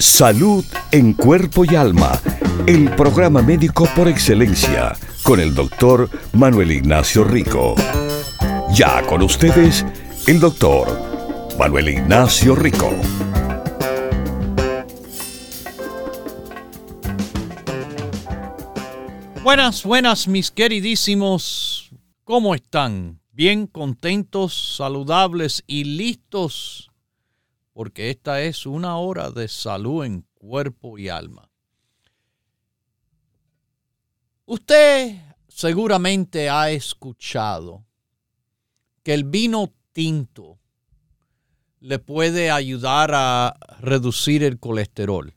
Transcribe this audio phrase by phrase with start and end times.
[0.00, 2.18] Salud en cuerpo y alma.
[2.66, 7.74] El programa médico por excelencia con el doctor Manuel Ignacio Rico.
[8.72, 9.84] Ya con ustedes,
[10.26, 10.88] el doctor
[11.58, 12.90] Manuel Ignacio Rico.
[19.42, 21.90] Buenas, buenas, mis queridísimos.
[22.24, 23.20] ¿Cómo están?
[23.32, 26.89] Bien contentos, saludables y listos,
[27.72, 31.50] porque esta es una hora de salud en cuerpo y alma.
[34.46, 37.84] Usted seguramente ha escuchado
[39.02, 40.58] que el vino tinto
[41.80, 45.34] le puede ayudar a reducir el colesterol.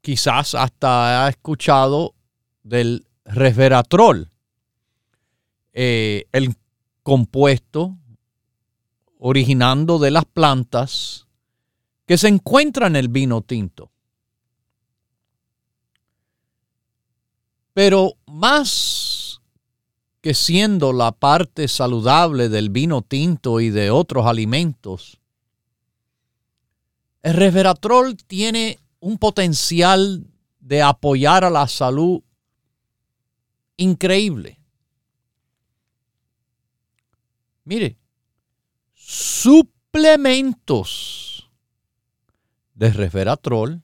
[0.00, 2.14] Quizás hasta ha escuchado
[2.62, 4.30] del resveratrol,
[5.72, 6.54] eh, el
[7.02, 7.99] compuesto
[9.22, 11.26] originando de las plantas
[12.06, 13.92] que se encuentra en el vino tinto.
[17.74, 19.40] Pero más
[20.22, 25.20] que siendo la parte saludable del vino tinto y de otros alimentos,
[27.22, 30.26] el resveratrol tiene un potencial
[30.60, 32.22] de apoyar a la salud
[33.76, 34.58] increíble.
[37.64, 37.99] Mire,
[39.10, 41.50] suplementos
[42.74, 43.82] de resveratrol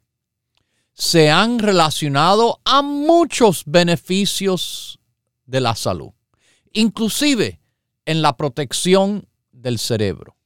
[0.93, 5.01] se han relacionado a muchos beneficios
[5.45, 6.13] de la salud,
[6.73, 7.61] inclusive
[8.05, 10.37] en la protección del cerebro,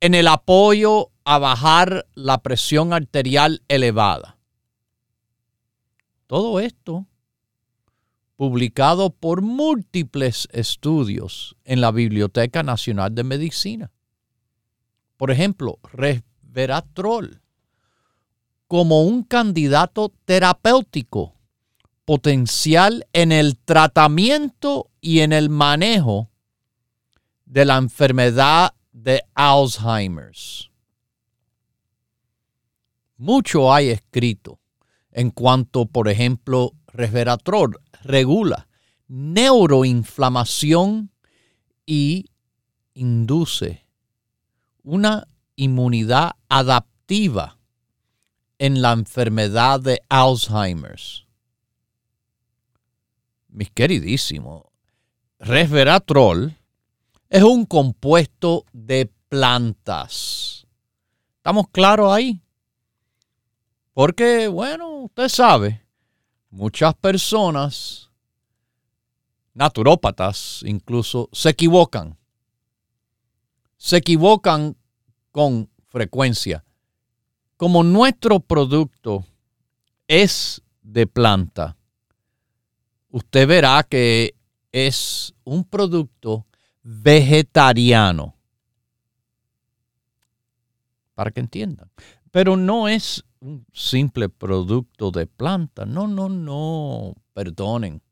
[0.00, 4.36] en el apoyo a bajar la presión arterial elevada.
[6.26, 7.06] Todo esto
[8.40, 13.92] publicado por múltiples estudios en la Biblioteca Nacional de Medicina.
[15.18, 17.42] Por ejemplo, resveratrol
[18.66, 21.34] como un candidato terapéutico
[22.06, 26.30] potencial en el tratamiento y en el manejo
[27.44, 30.70] de la enfermedad de Alzheimer's.
[33.18, 34.60] Mucho hay escrito
[35.12, 38.68] en cuanto, por ejemplo, resveratrol regula
[39.08, 41.10] neuroinflamación
[41.84, 42.26] y
[42.94, 43.84] induce
[44.84, 47.58] una inmunidad adaptiva
[48.58, 51.26] en la enfermedad de Alzheimer's.
[53.48, 54.62] Mis queridísimos,
[55.40, 56.56] resveratrol
[57.28, 60.68] es un compuesto de plantas.
[61.38, 62.40] ¿Estamos claros ahí?
[63.92, 65.84] Porque, bueno, usted sabe,
[66.50, 68.10] muchas personas,
[69.54, 72.18] naturópatas incluso, se equivocan.
[73.76, 74.76] Se equivocan
[75.30, 76.64] con frecuencia
[77.60, 79.26] como nuestro producto
[80.08, 81.76] es de planta,
[83.10, 84.34] usted verá que
[84.72, 86.46] es un producto
[86.82, 88.34] vegetariano.
[91.14, 91.90] Para que entiendan.
[92.30, 95.84] Pero no es un simple producto de planta.
[95.84, 97.14] No, no, no.
[97.32, 98.02] Perdonen.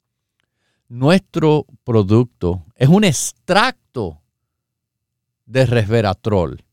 [0.89, 4.21] Nuestro producto es un extracto
[5.47, 6.65] de resveratrol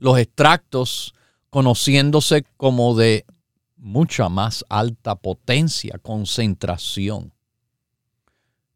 [0.00, 1.14] los extractos
[1.50, 3.26] conociéndose como de
[3.76, 7.32] mucha más alta potencia, concentración.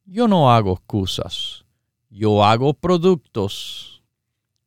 [0.05, 1.65] Yo no hago excusas,
[2.11, 4.03] yo hago productos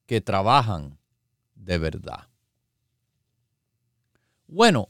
[0.08, 0.98] que trabajan
[1.54, 2.26] de verdad.
[4.47, 4.89] Bueno,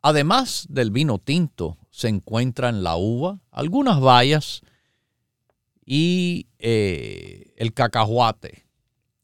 [0.00, 4.62] además del vino tinto, se encuentran la uva, algunas bayas
[5.84, 8.64] y eh, el cacahuate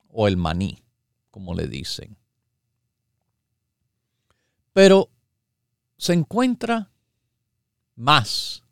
[0.08, 0.82] o el maní
[1.30, 2.19] como le dicen.
[4.72, 5.10] Pero
[5.96, 6.90] se encuentra
[7.94, 8.64] más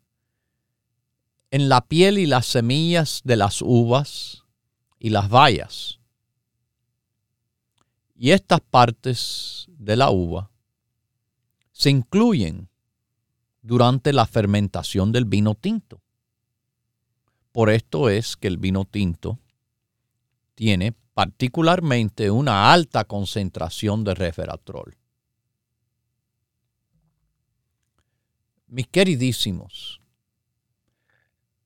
[1.49, 4.43] en la piel y las semillas de las uvas
[4.99, 5.99] y las bayas.
[8.15, 10.51] Y estas partes de la uva
[11.77, 12.69] se incluyen
[13.61, 16.01] durante la fermentación del vino tinto.
[17.51, 19.37] Por esto es que el vino tinto
[20.55, 24.97] tiene particularmente una alta concentración de resveratrol.
[28.65, 30.01] Mis queridísimos,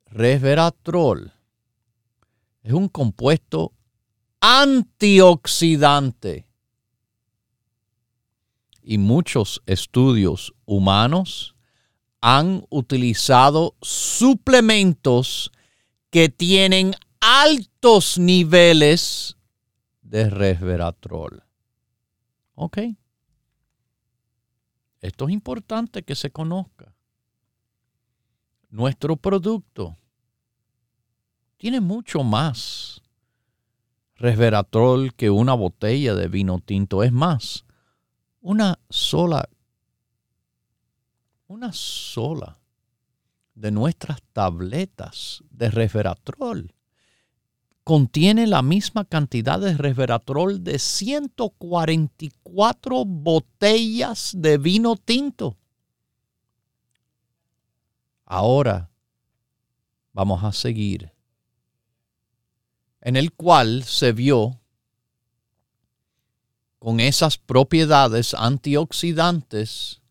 [0.08, 1.32] resveratrol
[2.64, 3.72] es un compuesto
[4.42, 6.51] antioxidante.
[8.84, 11.56] Y muchos estudios humanos
[12.22, 15.52] han utilizado suplementos
[16.10, 19.38] que tienen altos niveles
[20.02, 21.44] de resveratrol.
[22.56, 22.78] ¿Ok?
[25.02, 26.94] Esto es importante que se conozca.
[28.70, 29.98] Nuestro producto
[31.58, 33.02] tiene mucho más
[34.16, 37.04] resveratrol que una botella de vino tinto.
[37.04, 37.66] Es más,
[38.42, 39.48] una sola,
[41.48, 42.60] una sola
[43.56, 46.76] de nuestras tabletas de resveratrol
[47.84, 55.58] contiene la misma cantidad de resveratrol de 144 botellas de vino tinto.
[58.26, 58.90] Ahora
[60.14, 61.12] vamos a seguir,
[63.02, 64.61] en el cual se vio
[66.82, 70.02] con esas propiedades antioxidantes,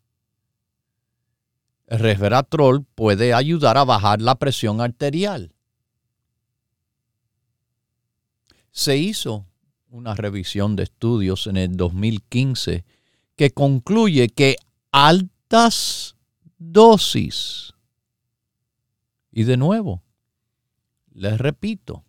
[1.87, 5.53] el resveratrol puede ayudar a bajar la presión arterial.
[8.71, 9.45] Se hizo
[9.89, 12.85] una revisión de estudios en el 2015
[13.35, 14.55] que concluye que
[14.93, 16.15] altas
[16.57, 17.73] dosis,
[19.29, 20.01] y de nuevo,
[21.13, 22.05] les repito,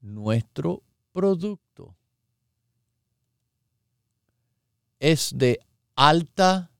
[0.00, 0.82] nuestro
[1.12, 1.65] producto
[4.98, 5.60] es de
[5.94, 6.70] alta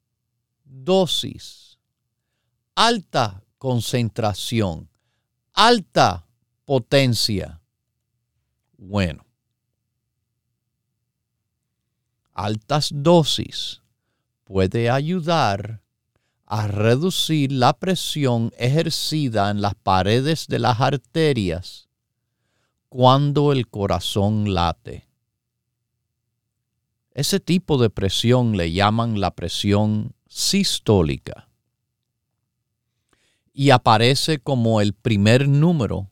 [0.65, 1.79] dosis,
[2.75, 4.89] alta concentración,
[5.53, 6.27] alta
[6.65, 7.61] potencia
[8.77, 9.25] bueno.
[12.33, 13.81] Altas dosis
[14.45, 15.81] puede ayudar
[16.45, 21.89] a reducir la presión ejercida en las paredes de las arterias
[22.89, 25.06] cuando el corazón late.
[27.17, 31.49] Ese tipo de presión le llaman la presión sistólica
[33.55, 36.11] y aparece como el primer número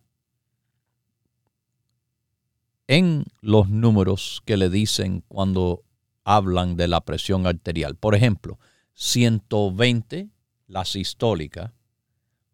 [2.86, 5.84] en los números que le dicen cuando
[6.24, 7.96] hablan de la presión arterial.
[7.96, 8.58] Por ejemplo,
[8.94, 10.30] 120,
[10.68, 11.74] la sistólica,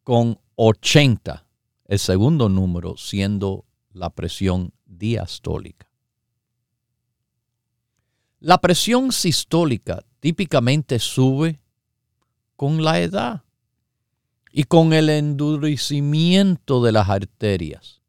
[0.03, 1.47] con 80,
[1.85, 5.90] el segundo número siendo la presión diastólica.
[8.41, 11.61] La presión sistólica típicamente sube
[12.57, 13.45] con la edad
[14.51, 18.01] y con el endurecimiento de las arterias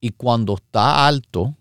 [0.00, 1.56] y cuando está alto,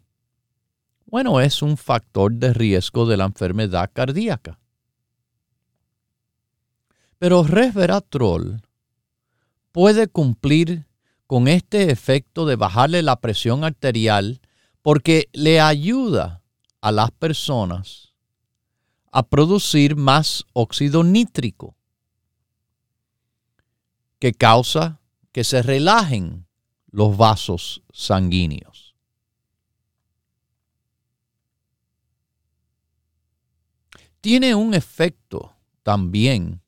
[1.06, 4.60] bueno, es un factor de riesgo de la enfermedad cardíaca.
[7.18, 8.62] Pero resveratrol
[9.72, 10.86] puede cumplir
[11.26, 14.42] con este efecto de bajarle la presión arterial
[14.82, 16.44] porque le ayuda
[16.82, 18.14] a las personas
[19.12, 21.76] a producir más óxido nítrico
[24.20, 25.00] que causa
[25.32, 26.48] que se relajen
[26.88, 28.96] los vasos sanguíneos.
[34.22, 36.62] Tiene un efecto también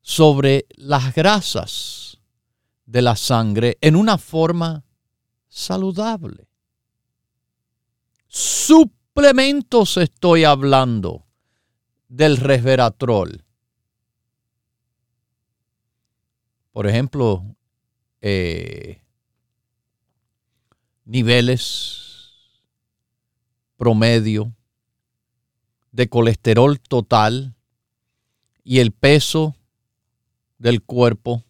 [0.00, 2.18] sobre las grasas
[2.86, 4.84] de la sangre en una forma
[5.48, 6.48] saludable.
[9.16, 11.24] Suplementos estoy hablando
[12.08, 13.44] del resveratrol.
[16.72, 17.44] Por ejemplo,
[18.20, 19.04] eh,
[21.04, 22.32] niveles
[23.76, 24.52] promedio
[25.92, 27.54] de colesterol total
[28.64, 29.54] y el peso
[30.58, 31.44] del cuerpo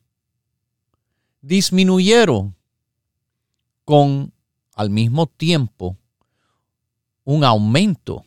[1.40, 2.54] disminuyeron
[3.86, 4.34] con
[4.74, 5.96] al mismo tiempo
[7.24, 8.24] un aumento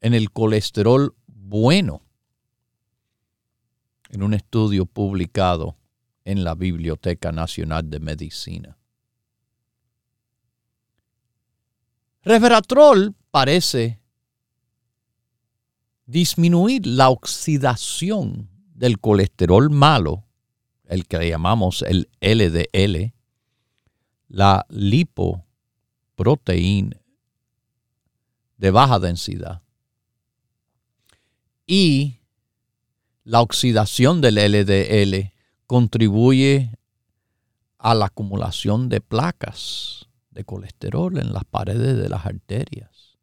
[0.00, 2.02] en el colesterol bueno
[4.10, 5.76] en un estudio publicado
[6.24, 8.78] en la Biblioteca Nacional de Medicina.
[12.22, 14.00] Resveratrol parece
[16.06, 20.24] disminuir la oxidación del colesterol malo,
[20.84, 23.12] el que llamamos el LDL,
[24.28, 27.00] la lipoproteína
[28.56, 29.62] de baja densidad
[31.66, 32.20] y
[33.24, 35.32] la oxidación del LDL
[35.66, 36.78] contribuye
[37.78, 43.18] a la acumulación de placas de colesterol en las paredes de las arterias.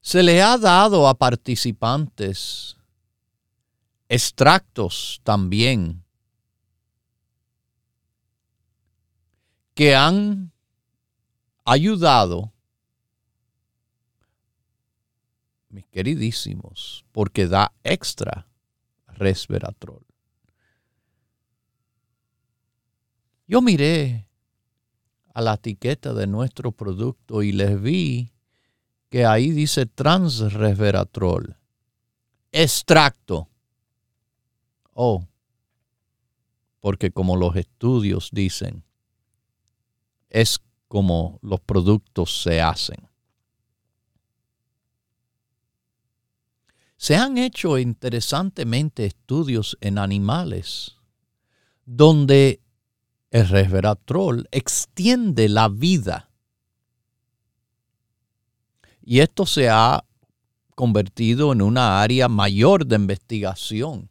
[0.00, 2.76] Se le ha dado a participantes
[4.08, 6.04] extractos también
[9.74, 10.52] que han
[11.68, 12.52] ayudado,
[15.68, 18.48] mis queridísimos, porque da extra
[19.08, 20.06] resveratrol.
[23.46, 24.26] Yo miré
[25.34, 28.32] a la etiqueta de nuestro producto y les vi
[29.10, 31.56] que ahí dice transresveratrol,
[32.50, 33.48] extracto.
[34.94, 35.26] Oh,
[36.80, 38.84] porque como los estudios dicen,
[40.30, 43.08] es como los productos se hacen.
[46.96, 50.96] Se han hecho interesantemente estudios en animales
[51.84, 52.60] donde
[53.30, 56.30] el resveratrol extiende la vida.
[59.00, 60.04] Y esto se ha
[60.74, 64.10] convertido en una área mayor de investigación.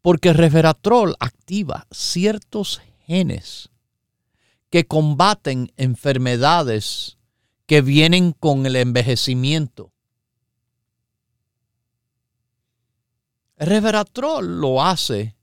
[0.00, 3.70] Porque el resveratrol activa ciertos genes
[4.70, 7.18] que combaten enfermedades
[7.66, 9.92] que vienen con el envejecimiento.
[13.56, 15.36] El resveratrol lo hace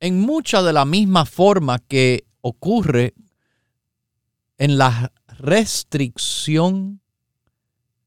[0.00, 3.14] en mucha de la misma forma que ocurre
[4.58, 7.00] en la restricción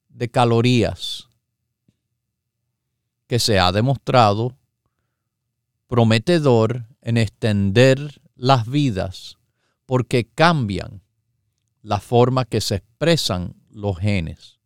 [0.09, 1.27] de calorías
[3.27, 4.57] que se ha demostrado
[5.87, 9.37] prometedor en extender las vidas
[9.91, 11.01] porque cambian
[11.81, 14.61] la forma que se expresan los genes.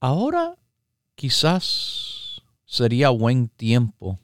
[0.00, 0.56] Ahora
[1.16, 4.18] quizás sería buen tiempo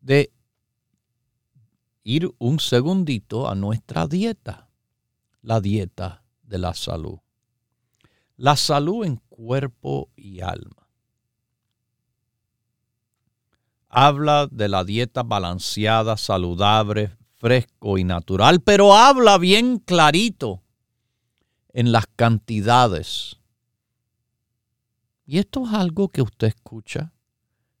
[0.00, 0.32] de
[2.04, 4.70] ir un segundito a nuestra dieta,
[5.40, 7.18] la dieta de la salud.
[8.36, 10.81] La salud en cuerpo y alma.
[13.92, 20.62] Habla de la dieta balanceada, saludable, fresco y natural, pero habla bien clarito
[21.72, 23.38] en las cantidades
[25.32, 27.12] y esto es algo que usted escucha.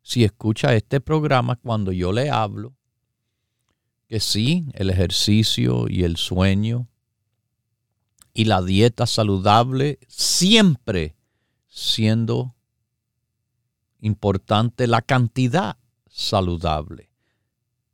[0.02, 2.74] Si escucha este programa cuando yo le hablo,
[4.08, 6.88] que sí, el ejercicio y el sueño
[8.32, 11.14] y la dieta saludable siempre
[11.68, 12.54] siendo
[14.00, 15.76] importante la cantidad
[16.12, 17.10] saludable.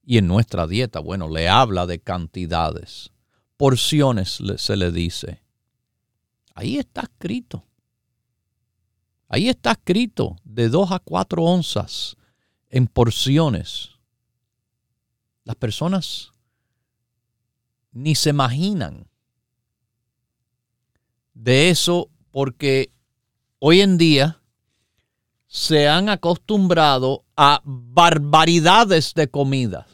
[0.02, 3.12] Y en nuestra dieta, bueno, le habla de cantidades,
[3.56, 5.42] porciones se le dice.
[6.54, 7.64] Ahí está escrito.
[9.28, 12.16] Ahí está escrito de 2 a 4 onzas
[12.68, 13.90] en porciones.
[15.44, 16.32] Las personas
[17.92, 19.08] ni se imaginan
[21.34, 22.92] de eso porque
[23.58, 24.37] hoy en día
[25.48, 29.86] se han acostumbrado a barbaridades de comida.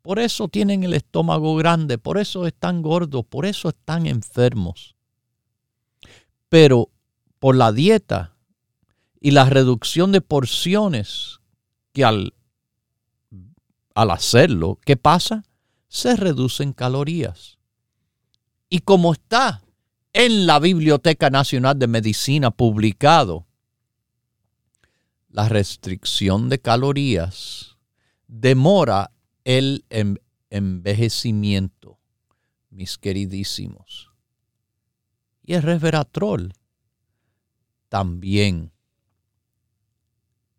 [0.00, 4.96] Por eso tienen el estómago grande, por eso están gordos, por eso están enfermos.
[6.48, 6.90] Pero
[7.38, 8.34] por la dieta
[9.20, 11.40] y la reducción de porciones
[11.92, 12.34] que al,
[13.94, 15.44] al hacerlo, ¿qué pasa?
[15.86, 17.58] Se reducen calorías.
[18.70, 19.62] Y como está
[20.14, 23.46] en la Biblioteca Nacional de Medicina publicado,
[25.32, 27.76] la restricción de calorías
[28.28, 29.10] demora
[29.44, 29.84] el
[30.50, 31.98] envejecimiento,
[32.70, 34.12] mis queridísimos.
[35.42, 36.52] Y el resveratrol
[37.88, 38.72] también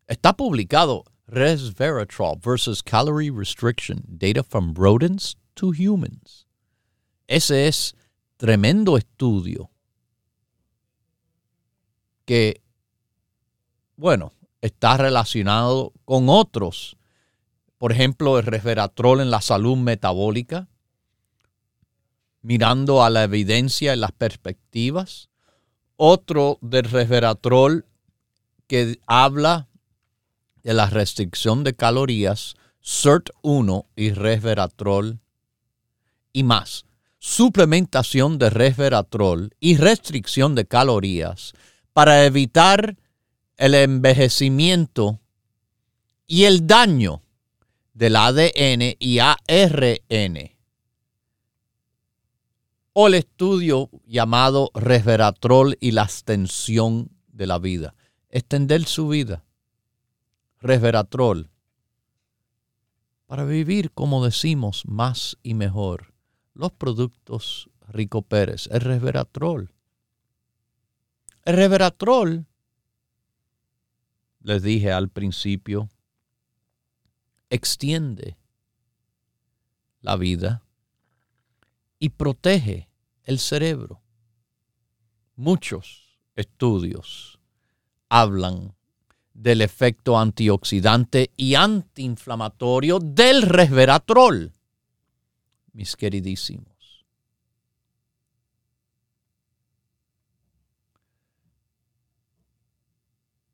[0.07, 6.45] Está publicado Resveratrol versus Calorie Restriction, Data from Rodents to Humans.
[7.27, 7.95] Ese es
[8.37, 9.71] tremendo estudio
[12.25, 12.61] que,
[13.95, 14.33] bueno,
[14.63, 16.96] está relacionado con otros.
[17.77, 20.70] Por ejemplo, el resveratrol en la salud metabólica,
[22.41, 25.29] mirando a la evidencia y las perspectivas.
[25.98, 27.86] Otro del resveratrol
[28.67, 29.67] que habla
[30.63, 35.20] de la restricción de calorías, CERT1 y resveratrol
[36.32, 36.86] y más.
[37.20, 41.53] Suplementación de resveratrol y restricción de calorías
[41.91, 42.98] para evitar
[43.57, 45.19] el envejecimiento
[46.27, 47.22] y el daño
[47.93, 50.51] del ADN y ARN.
[52.93, 57.95] O el estudio llamado resveratrol y la extensión de la vida.
[58.29, 59.43] Extender su vida
[60.63, 61.51] resveratrol,
[63.27, 66.13] para vivir, como decimos, más y mejor.
[66.53, 69.74] Los productos Rico Pérez, el resveratrol.
[71.43, 72.45] El resveratrol
[74.43, 75.89] les dije al principio,
[77.50, 78.38] extiende
[80.01, 80.63] la vida
[81.97, 82.89] y protege
[83.23, 84.01] el cerebro.
[85.35, 87.39] Muchos estudios
[88.09, 88.75] hablan
[89.33, 94.53] del efecto antioxidante y antiinflamatorio del resveratrol,
[95.71, 96.72] mis queridísimos.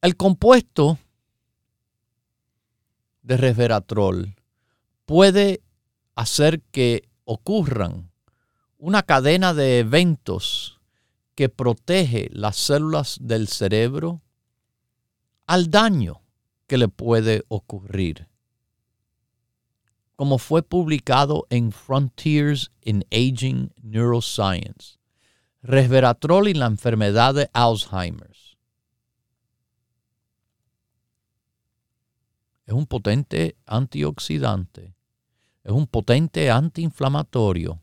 [0.02, 0.98] El compuesto
[3.22, 4.34] de resveratrol
[5.06, 5.62] puede
[6.16, 8.10] hacer que ocurran
[8.78, 10.80] una cadena de eventos
[11.36, 14.22] que protege las células del cerebro
[15.48, 16.22] al daño
[16.68, 18.30] que le puede ocurrir.
[20.16, 24.98] Como fue publicado en Frontiers in Aging Neuroscience,
[25.62, 28.29] resveratrol y la enfermedad de Alzheimer
[32.70, 34.94] es un potente antioxidante,
[35.64, 37.82] es un potente antiinflamatorio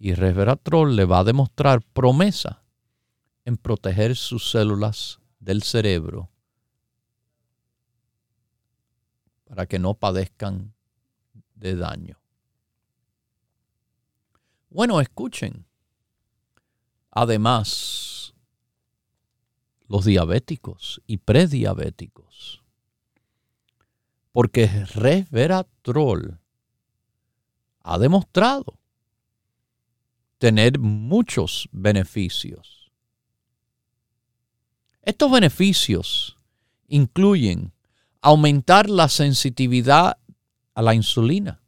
[0.00, 2.64] y resveratrol le va a demostrar promesa
[3.44, 6.28] en proteger sus células del cerebro
[9.44, 10.74] para que no padezcan
[11.54, 12.18] de daño.
[14.70, 15.66] Bueno, escuchen.
[17.12, 18.34] Además,
[19.86, 22.57] los diabéticos y prediabéticos
[24.38, 26.38] porque resveratrol
[27.80, 28.78] ha demostrado
[30.38, 32.92] tener muchos beneficios.
[35.02, 36.38] Estos beneficios
[36.86, 37.72] incluyen
[38.20, 40.18] aumentar la sensitividad
[40.72, 41.60] a la insulina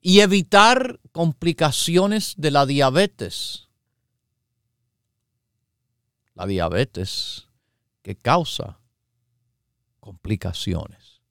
[0.00, 3.68] y evitar complicaciones de la diabetes.
[6.32, 7.48] La diabetes
[8.00, 8.79] que causa
[10.10, 11.22] complicaciones.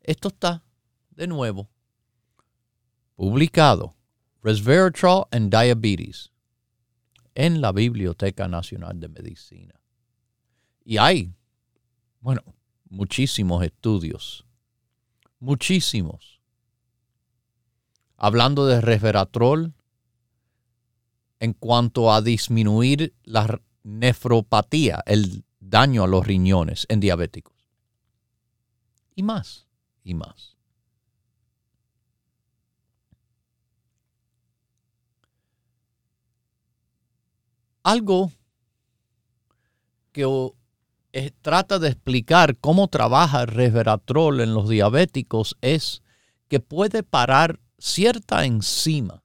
[0.00, 0.62] Esto está,
[1.10, 1.68] de nuevo,
[3.16, 3.96] publicado,
[4.40, 6.30] Resveratrol and Diabetes,
[7.34, 9.74] en la Biblioteca Nacional de Medicina.
[10.84, 11.34] Y hay,
[12.20, 12.40] bueno,
[12.88, 14.46] muchísimos estudios,
[15.40, 16.40] muchísimos,
[18.16, 19.74] hablando de resveratrol
[21.40, 27.54] en cuanto a disminuir la nefropatía, el daño a los riñones en diabéticos.
[29.14, 29.66] Y más,
[30.02, 30.56] y más.
[37.82, 38.32] Algo
[40.12, 40.54] que
[41.42, 46.02] trata de explicar cómo trabaja el resveratrol en los diabéticos es
[46.48, 49.22] que puede parar cierta enzima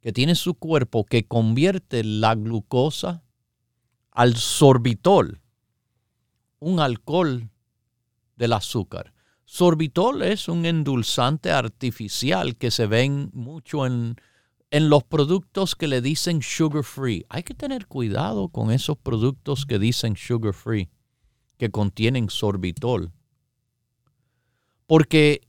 [0.00, 3.24] que tiene su cuerpo que convierte la glucosa
[4.16, 5.42] al sorbitol,
[6.58, 7.50] un alcohol
[8.36, 9.12] del azúcar.
[9.44, 14.16] Sorbitol es un endulzante artificial que se ven mucho en,
[14.70, 17.26] en los productos que le dicen sugar free.
[17.28, 20.88] Hay que tener cuidado con esos productos que dicen sugar free,
[21.58, 23.12] que contienen sorbitol.
[24.86, 25.46] Porque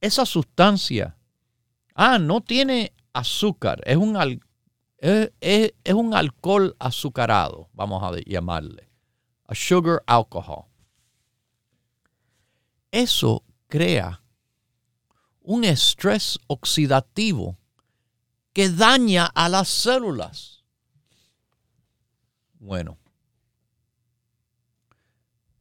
[0.00, 1.18] esa sustancia,
[1.94, 4.16] ah, no tiene azúcar, es un,
[4.98, 8.90] es, un alcohol azucarado, vamos a llamarle,
[9.46, 10.66] a sugar alcohol.
[12.90, 14.22] Eso crea
[15.42, 17.58] un estrés oxidativo
[18.52, 20.64] que daña a las células.
[22.58, 22.98] Bueno,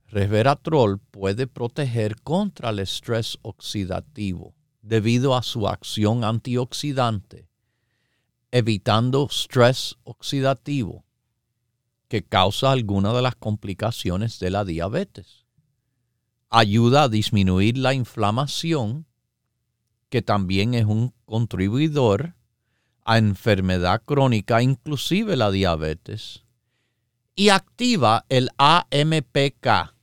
[0.07, 7.46] resveratrol puede proteger contra el estrés oxidativo debido a su acción antioxidante
[8.51, 11.03] evitando estrés oxidativo
[12.07, 15.45] que causa alguna de las complicaciones de la diabetes.
[16.49, 19.05] Ayuda a disminuir la inflamación,
[20.09, 22.35] que también es un contribuidor
[23.03, 26.45] a enfermedad crónica, inclusive la diabetes.
[27.35, 29.93] Y activa el AMPK.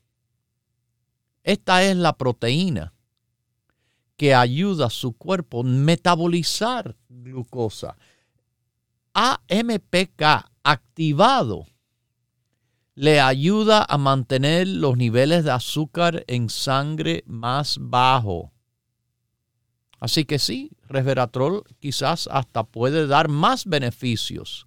[1.42, 2.92] Esta es la proteína
[4.16, 7.96] que ayuda a su cuerpo a metabolizar glucosa
[9.14, 11.66] AMPK activado
[12.96, 18.52] le ayuda a mantener los niveles de azúcar en sangre más bajo.
[20.00, 24.66] Así que sí, resveratrol quizás hasta puede dar más beneficios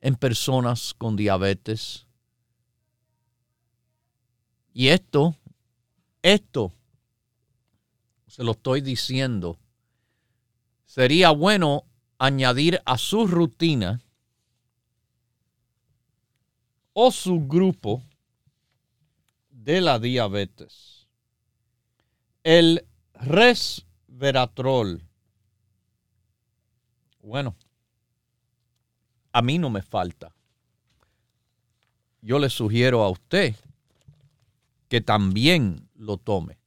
[0.00, 2.06] en personas con diabetes.
[4.72, 5.36] Y esto,
[6.22, 6.72] esto,
[8.26, 9.58] se lo estoy diciendo,
[10.84, 11.87] sería bueno
[12.18, 14.00] añadir a su rutina
[16.92, 18.02] o subgrupo
[19.50, 21.06] de la diabetes.
[22.42, 25.02] El resveratrol.
[27.22, 27.56] Bueno,
[29.32, 30.34] a mí no me falta.
[32.20, 33.54] Yo le sugiero a usted
[34.88, 36.58] que también lo tome.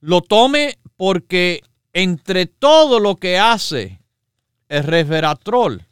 [0.00, 1.62] Lo tome porque
[1.98, 4.02] entre todo lo que hace
[4.68, 5.86] el resveratrol,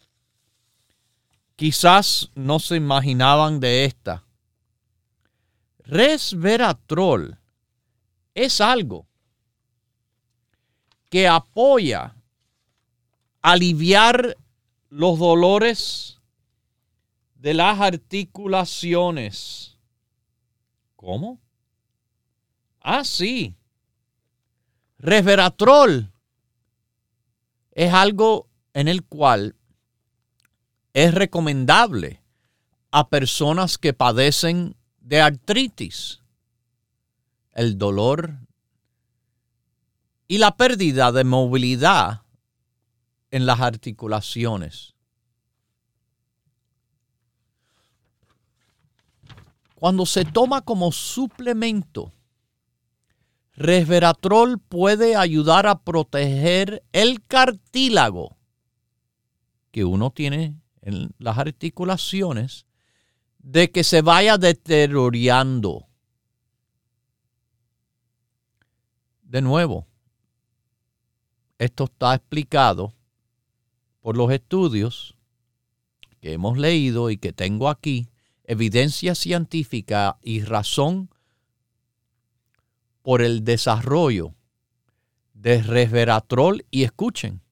[1.57, 4.23] quizás no se imaginaban de esta.
[5.79, 7.39] Resveratrol
[8.35, 9.07] es algo
[11.09, 12.15] que apoya
[13.41, 14.37] aliviar
[14.91, 16.19] los dolores
[17.37, 19.79] de las articulaciones.
[20.97, 21.41] ¿Cómo?
[22.83, 23.55] Ah, sí.
[25.05, 26.11] Resveratrol
[27.73, 29.55] es algo en el cual
[30.95, 32.23] es recomendable
[32.91, 36.23] a personas que padecen de artritis,
[37.53, 38.39] el dolor
[40.27, 42.23] y la pérdida de movilidad
[43.31, 44.95] en las articulaciones.
[49.75, 52.11] Cuando se toma como suplemento,
[53.55, 58.37] resveratrol puede ayudar a proteger el cartílago
[59.71, 62.67] que uno tiene en las articulaciones
[63.39, 65.87] de que se vaya deteriorando.
[69.23, 69.87] De nuevo,
[71.59, 72.95] esto está explicado
[74.01, 75.17] por los estudios
[76.21, 78.09] que hemos leído y que tengo aquí,
[78.45, 81.11] evidencia científica y razón
[83.05, 84.35] por el desarrollo
[85.35, 87.43] de resveratrol y escuchen,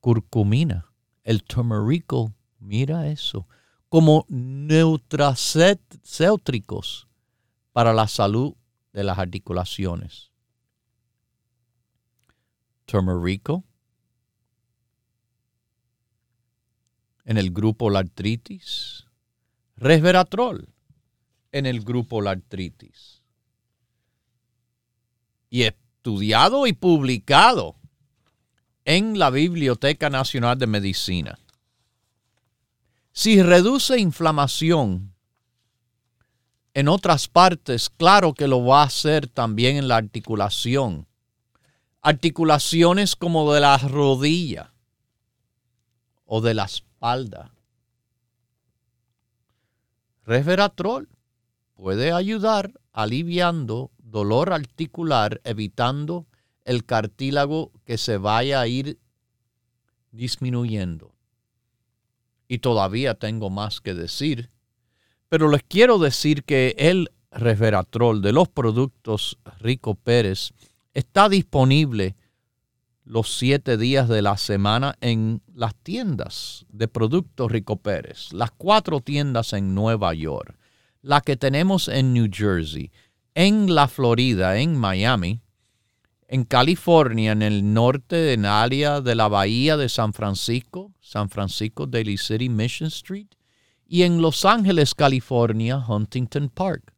[0.00, 0.92] curcumina
[1.24, 3.48] el turmerico, mira eso,
[3.88, 7.08] como neutracéutricos
[7.72, 8.52] para la salud
[8.92, 10.32] de las articulaciones.
[12.84, 13.64] Turmerico
[17.24, 19.06] en el grupo la artritis,
[19.76, 20.68] resveratrol
[21.52, 23.21] en el grupo la artritis.
[25.52, 27.76] Y estudiado y publicado
[28.86, 31.38] en la Biblioteca Nacional de Medicina.
[33.12, 35.12] Si reduce inflamación
[36.72, 41.06] en otras partes, claro que lo va a hacer también en la articulación.
[42.00, 44.72] Articulaciones como de la rodilla
[46.24, 47.52] o de la espalda.
[50.24, 51.10] Resveratrol
[51.74, 56.26] puede ayudar aliviando dolor articular, evitando
[56.64, 58.98] el cartílago que se vaya a ir
[60.12, 61.12] disminuyendo.
[62.46, 64.50] Y todavía tengo más que decir,
[65.28, 70.52] pero les quiero decir que el resveratrol de los productos Rico Pérez
[70.92, 72.14] está disponible
[73.04, 79.00] los siete días de la semana en las tiendas de productos Rico Pérez, las cuatro
[79.00, 80.56] tiendas en Nueva York,
[81.00, 82.92] la que tenemos en New Jersey,
[83.34, 85.40] en la Florida, en Miami,
[86.28, 91.86] en California, en el norte del área de la bahía de San Francisco, San Francisco
[91.86, 93.26] Daily City, Mission Street,
[93.86, 96.94] y en Los Ángeles, California, Huntington Park.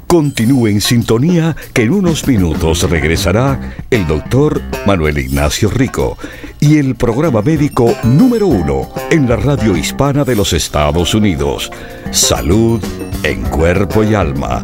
[0.07, 6.17] Continúe en sintonía que en unos minutos regresará el doctor Manuel Ignacio Rico
[6.61, 11.69] y el programa médico número uno en la radio hispana de los Estados Unidos.
[12.11, 12.81] Salud
[13.23, 14.63] en cuerpo y alma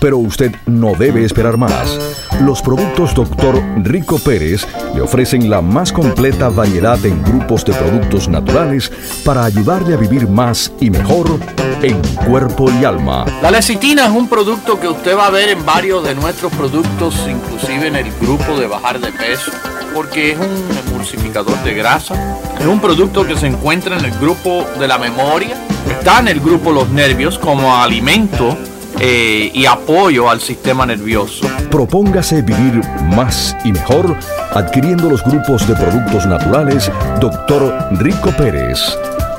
[0.00, 1.98] pero usted no debe esperar más.
[2.40, 3.62] Los productos Dr.
[3.84, 8.90] Rico Pérez le ofrecen la más completa variedad en grupos de productos naturales
[9.24, 11.38] para ayudarle a vivir más y mejor
[11.82, 13.26] en cuerpo y alma.
[13.42, 17.14] La lecitina es un producto que usted va a ver en varios de nuestros productos,
[17.28, 19.52] inclusive en el grupo de bajar de peso,
[19.94, 22.38] porque es un emulsificador de grasa.
[22.58, 25.56] Es un producto que se encuentra en el grupo de la memoria,
[25.90, 28.56] está en el grupo los nervios como alimento
[29.00, 31.46] eh, y apoyo al sistema nervioso.
[31.70, 32.80] Propóngase vivir
[33.16, 34.16] más y mejor
[34.52, 37.88] adquiriendo los grupos de productos naturales Dr.
[37.92, 38.78] Rico Pérez.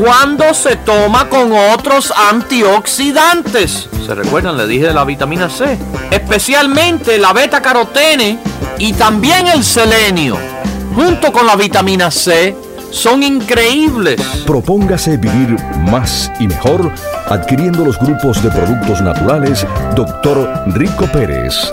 [0.00, 3.88] cuando se toma con otros antioxidantes.
[4.06, 4.56] ¿Se recuerdan?
[4.56, 5.78] Le dije de la vitamina C.
[6.10, 8.38] Especialmente la beta carotene
[8.78, 10.36] y también el selenio.
[10.94, 12.56] Junto con la vitamina C
[12.90, 14.20] son increíbles.
[14.46, 15.56] Propóngase vivir
[15.90, 16.92] más y mejor
[17.28, 20.64] adquiriendo los grupos de productos naturales Dr.
[20.74, 21.72] Rico Pérez.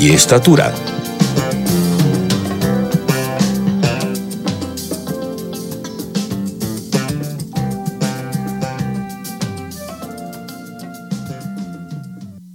[0.00, 0.72] y estatura.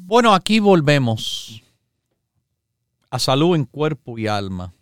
[0.06, 1.62] Bueno, aquí volvemos
[3.10, 4.74] a salud en cuerpo y alma.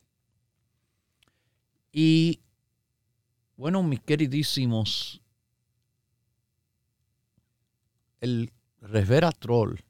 [1.91, 2.41] Y
[3.57, 5.19] bueno, mis queridísimos,
[8.19, 9.83] el resveratrol,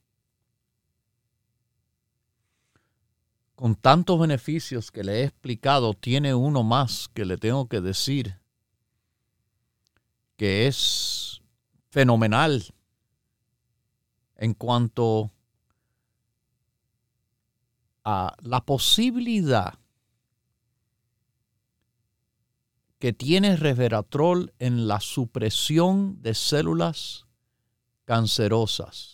[3.62, 8.40] con tantos beneficios que le he explicado, tiene uno más que le tengo que decir,
[10.36, 11.44] que es
[11.92, 12.74] fenomenal
[14.38, 15.32] en cuanto
[18.04, 19.78] a la posibilidad
[22.98, 27.28] que tiene resveratrol en la supresión de células
[28.06, 29.11] cancerosas.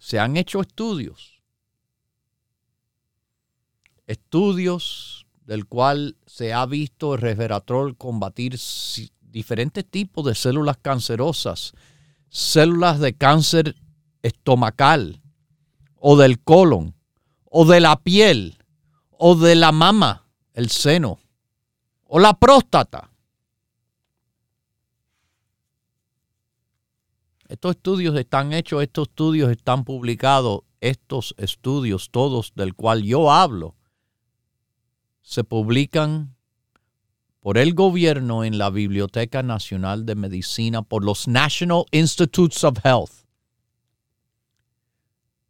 [0.00, 1.42] Se han hecho estudios,
[4.06, 8.58] estudios del cual se ha visto el resveratrol combatir
[9.20, 11.74] diferentes tipos de células cancerosas,
[12.30, 13.76] células de cáncer
[14.22, 15.20] estomacal
[15.96, 16.94] o del colon
[17.44, 18.56] o de la piel
[19.10, 21.20] o de la mama, el seno
[22.06, 23.09] o la próstata.
[27.50, 33.74] Estos estudios están hechos, estos estudios están publicados, estos estudios todos del cual yo hablo,
[35.20, 36.36] se publican
[37.40, 43.26] por el gobierno en la Biblioteca Nacional de Medicina, por los National Institutes of Health,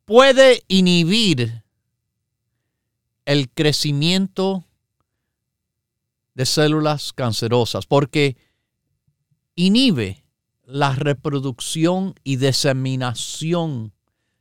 [0.06, 1.64] puede inhibir
[3.26, 4.64] el crecimiento
[6.32, 8.38] de células cancerosas porque
[9.54, 10.24] inhibe
[10.70, 13.92] la reproducción y diseminación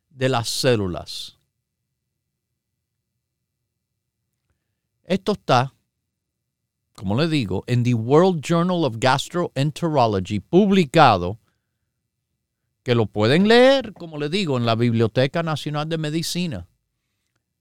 [0.10, 1.38] de las células.
[5.04, 5.74] Esto está
[7.00, 11.40] como le digo, en The World Journal of Gastroenterology, publicado,
[12.84, 16.68] que lo pueden leer, como le digo, en la Biblioteca Nacional de Medicina.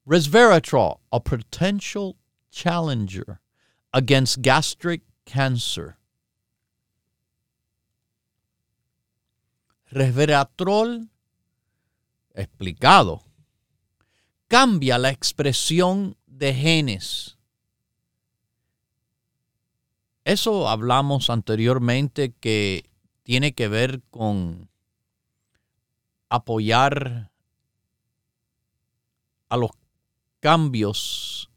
[0.05, 2.17] Resveratrol, a potential
[2.51, 3.39] challenger
[3.93, 5.98] against gastric cancer.
[9.91, 11.09] Resveratrol,
[12.35, 13.23] explicado,
[14.47, 17.39] cambia la expresión de genes.
[20.25, 22.91] Eso hablamos anteriormente que
[23.23, 24.69] tiene que ver con
[26.29, 27.31] apoyar
[29.49, 29.71] a los
[30.41, 31.51] cambios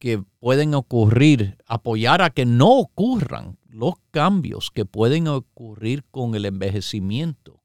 [0.00, 6.44] que pueden ocurrir, apoyar a que no ocurran los cambios que pueden ocurrir con el
[6.44, 7.62] envejecimiento.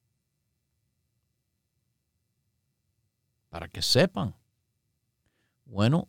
[3.49, 4.35] Para que sepan.
[5.65, 6.07] Bueno,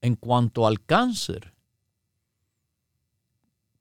[0.00, 1.54] en cuanto al cáncer,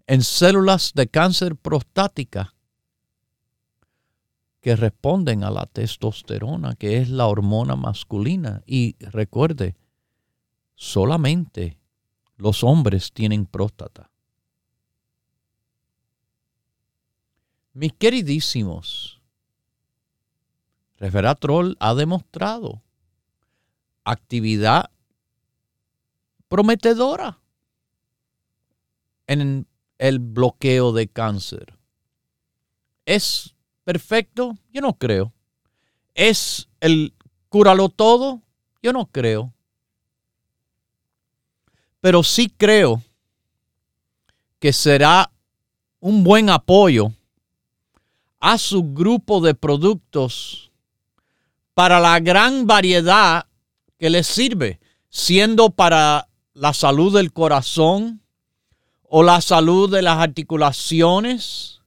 [0.09, 2.55] en células de cáncer prostática
[4.61, 8.63] que responden a la testosterona, que es la hormona masculina.
[8.67, 9.77] Y recuerde,
[10.75, 11.80] solamente
[12.41, 14.11] los hombres tienen próstata.
[17.73, 19.21] Mis queridísimos,
[20.97, 22.83] Resveratrol ha demostrado
[24.05, 24.91] actividad
[26.49, 27.41] prometedora
[29.27, 29.67] en
[29.99, 31.79] el bloqueo de cáncer.
[33.05, 34.59] ¿Es perfecto?
[34.73, 35.33] Yo no creo.
[36.15, 37.15] ¿Es el
[37.49, 38.43] cúralo todo?
[38.83, 39.55] Yo no creo.
[42.01, 43.03] Pero sí creo
[44.59, 45.31] que será
[46.01, 47.13] un buen apoyo
[48.41, 50.71] a su grupo de productos
[51.75, 53.47] para la gran variedad
[53.99, 54.81] que les sirve,
[55.11, 58.23] siendo para la salud del corazón
[59.03, 61.81] o la salud de las articulaciones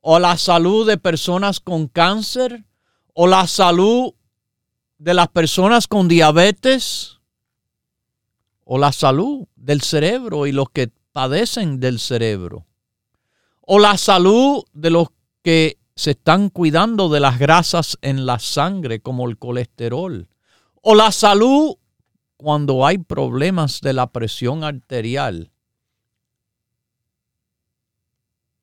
[0.00, 2.64] o la salud de personas con cáncer
[3.14, 4.14] o la salud
[4.98, 7.18] de las personas con diabetes
[8.74, 12.64] o la salud del cerebro y los que padecen del cerebro
[13.60, 15.08] o la salud de los
[15.42, 20.26] que se están cuidando de las grasas en la sangre como el colesterol
[20.80, 21.74] o la salud
[22.38, 25.52] cuando hay problemas de la presión arterial.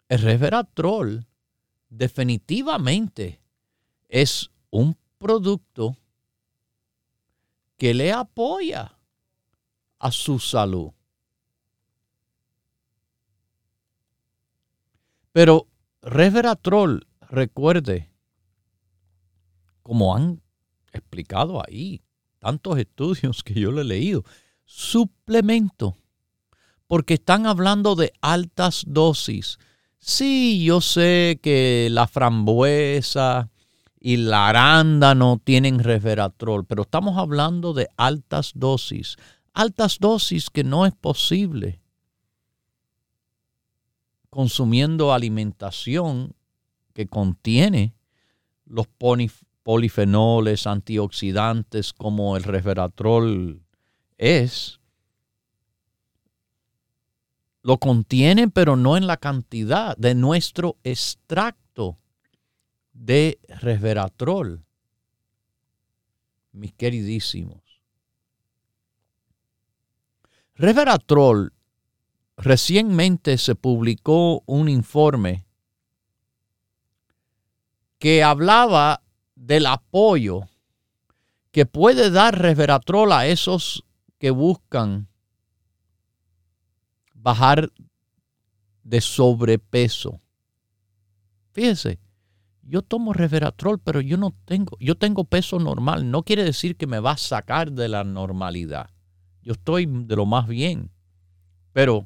[0.07, 1.28] El resveratrol
[1.88, 3.39] definitivamente
[4.07, 5.95] es un producto
[7.78, 8.95] que le apoya
[10.00, 10.91] a su salud.
[15.32, 15.68] Pero
[16.02, 18.12] resveratrol, recuerde,
[19.84, 20.41] como han
[20.91, 22.02] explicado ahí,
[22.39, 24.24] tantos estudios que yo le he leído,
[24.66, 25.97] suplemento,
[26.88, 29.60] porque están hablando de altas dosis.
[30.00, 33.50] Sí, yo sé que la frambuesa
[34.00, 39.18] y la arándano tienen resveratrol, pero estamos hablando de altas dosis,
[39.54, 41.80] altas dosis que no es posible
[44.30, 46.36] consumiendo alimentación
[46.93, 47.95] que contiene
[48.66, 48.88] los
[49.64, 53.64] polifenoles, antioxidantes como el resveratrol
[54.18, 54.80] es,
[57.62, 61.97] lo contiene, pero no en la cantidad de nuestro extracto
[62.93, 64.64] de resveratrol,
[66.52, 67.68] mis queridísimos.
[70.60, 71.53] Resveratrol,
[72.36, 75.45] recientemente se publicó un informe
[77.97, 79.01] que hablaba
[79.36, 80.41] del apoyo
[81.51, 83.86] que puede dar resveratrol a esos
[84.18, 85.07] que buscan
[87.14, 87.72] bajar
[88.84, 90.20] de sobrepeso.
[91.53, 92.01] Fíjese,
[92.64, 96.12] yo tomo resveratrol, pero yo no tengo, yo tengo peso normal.
[96.12, 98.89] No quiere decir que me va a sacar de la normalidad.
[99.42, 100.90] Yo estoy de lo más bien,
[101.74, 102.06] pero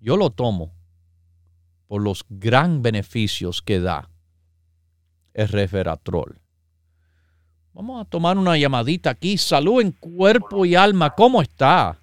[0.00, 0.72] yo lo tomo
[1.86, 4.08] por los gran beneficios que da
[5.34, 6.38] el resveratrol.
[7.72, 9.36] Vamos a tomar una llamadita aquí.
[9.36, 11.10] Salud en cuerpo y alma.
[11.10, 11.98] ¿Cómo está?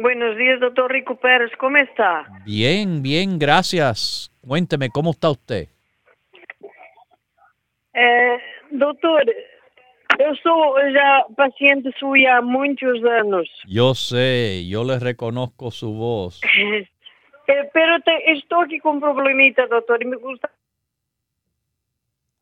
[0.00, 1.50] Buenos días, doctor Rico Pérez.
[1.58, 2.26] ¿Cómo está?
[2.44, 4.30] Bien, bien, gracias.
[4.40, 5.68] Cuénteme, ¿cómo está usted?
[7.94, 8.38] Eh,
[8.70, 9.24] doutor,
[10.18, 13.48] eu sou já paciente suya há muitos anos.
[13.66, 16.40] Yo sé, yo le reconozco su voz.
[17.50, 20.50] Eh, pero te, estou aqui com um problemita, doutor, e me gusta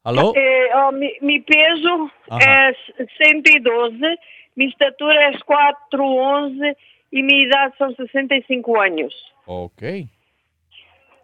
[0.07, 0.33] ¿Aló?
[0.37, 2.71] Eh, oh, mi, mi, peso Ajá.
[2.71, 2.77] es
[3.17, 4.19] 112,
[4.55, 6.77] mi estatura es 411
[7.11, 9.13] y mi edad son 65 años.
[9.47, 9.83] Ok.
[9.83, 10.09] Eh,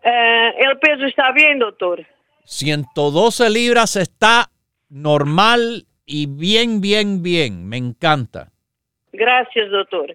[0.05, 2.05] el peso está bien, doctor.
[2.45, 4.51] 112 libras está
[4.89, 7.67] normal y bien, bien, bien.
[7.69, 8.49] Me encanta.
[9.13, 10.15] Gracias, doutor.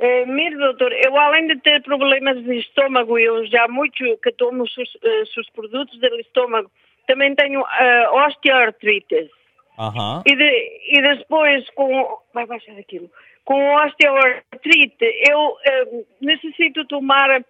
[0.00, 4.64] Eh, mire, doutor, eu além de ter problemas de estômago, eu já muito que tomo
[4.64, 6.70] os uh, produtos do estômago,
[7.06, 9.30] também tenho uh, osteoartrite.
[9.76, 10.22] Ajá.
[10.26, 12.18] E, de, e depois, com.
[12.34, 13.10] Vai baixar aquilo.
[13.44, 17.44] Com osteoartrite, eu uh, necessito tomar uh,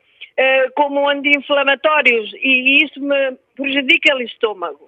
[0.74, 4.87] como anti-inflamatórios e isso me prejudica o estômago.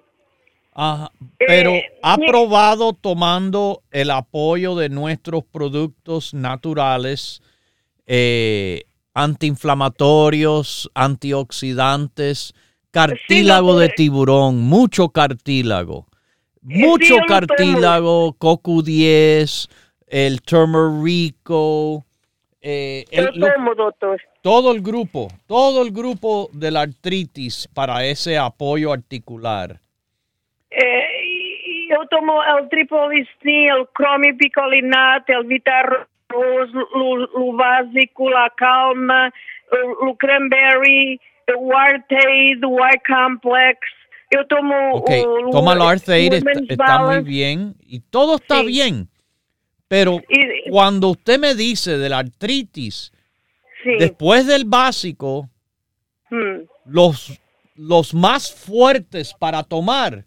[0.73, 1.11] Ajá.
[1.37, 7.41] Pero ha probado tomando el apoyo de nuestros productos naturales,
[8.05, 12.53] eh, antiinflamatorios, antioxidantes,
[12.91, 16.07] cartílago de tiburón, mucho cartílago,
[16.61, 19.69] mucho sí, cartílago, CoQ10,
[20.07, 22.05] el turmerico,
[22.61, 23.47] eh, el, lo,
[24.41, 29.79] todo el grupo, todo el grupo de la artritis para ese apoyo articular.
[30.71, 39.33] Eh, tomo el tripolistin, el cromipicolinat, el vitarros, o básico, la calma,
[40.01, 43.79] o cranberry, el Wartaid, el Y-complex.
[44.33, 44.91] Yo tomo...
[44.93, 45.11] Ok,
[45.51, 46.33] toma el Arthaid,
[46.69, 49.09] está, muy bien y todo está bien.
[49.89, 50.21] Pero
[50.69, 53.11] cuando usted me dice de la artritis,
[53.99, 55.49] después del básico,
[56.29, 56.61] hmm.
[56.85, 57.41] los,
[57.75, 60.23] los más fuertes para tomar,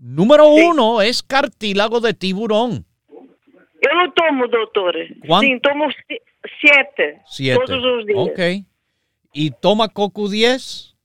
[0.00, 2.84] número uno es cartílago de tiburón.
[3.82, 4.94] Yo lo tomo, doctor.
[5.40, 5.88] Sí, tomo
[6.60, 7.60] siete, siete.
[7.66, 8.18] todos los días.
[8.18, 8.66] Ok.
[9.32, 10.96] ¿Y toma coco 10?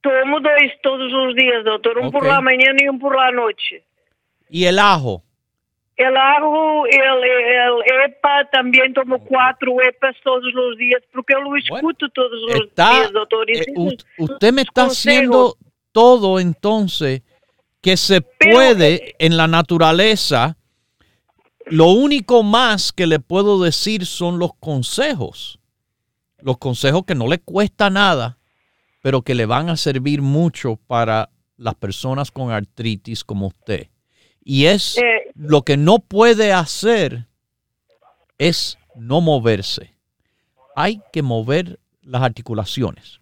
[0.00, 1.98] Tomo dos todos los días, doctor.
[1.98, 3.84] Un por la mañana y un por la noche.
[4.48, 5.22] ¿Y el ajo?
[5.96, 12.08] El ajo, el, el EPA, también tomo cuatro EPAs todos los días, porque lo escucho
[12.10, 13.50] todos los días, doctor.
[13.50, 13.64] Eh,
[14.18, 15.56] usted me está haciendo
[15.92, 17.22] todo entonces
[17.86, 20.56] que se puede en la naturaleza.
[21.66, 25.60] Lo único más que le puedo decir son los consejos.
[26.40, 28.38] Los consejos que no le cuesta nada,
[29.02, 33.86] pero que le van a servir mucho para las personas con artritis como usted.
[34.42, 37.28] Y es eh, lo que no puede hacer
[38.36, 39.94] es no moverse.
[40.74, 43.20] Hay que mover las articulaciones.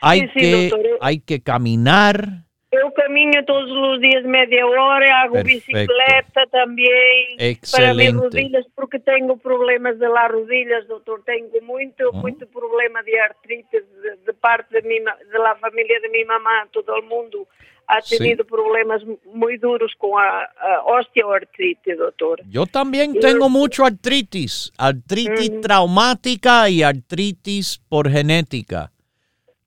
[0.00, 0.70] Hay, que,
[1.00, 2.41] hay que caminar,
[2.72, 9.36] yo camino todos los días media hora, hago bicicleta también para mis rodillas porque tengo
[9.36, 11.22] problemas de las rodillas, doctor.
[11.24, 12.16] Tengo mucho, ah.
[12.16, 13.82] mucho problema de artritis
[14.26, 16.66] de, parte de, mi, de la familia de mi mamá.
[16.72, 17.46] Todo el mundo
[17.88, 19.02] ha tenido problemas
[19.34, 20.48] muy duros con la
[20.86, 22.40] osteoartritis, doctor.
[22.48, 28.91] Yo también tengo mucho artritis, artritis traumática y artritis por genética.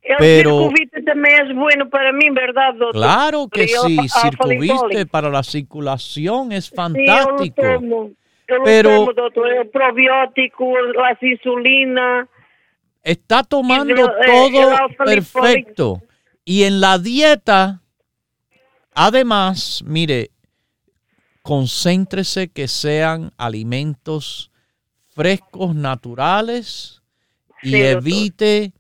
[0.06, 0.70] El pero,
[1.04, 2.94] también es bueno para mí, ¿verdad, doctor?
[2.94, 8.12] Claro que sí, circuviste para la circulación es fantástico.
[8.64, 12.28] pero el probiótico, la insulina.
[13.02, 16.02] Está tomando eh, todo perfecto.
[16.44, 17.82] Y en la dieta,
[18.94, 20.30] además, mire,
[21.42, 24.52] concéntrese que sean alimentos
[25.16, 27.02] frescos, naturales
[27.64, 28.75] y evite